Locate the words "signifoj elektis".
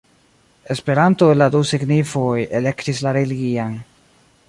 1.73-3.07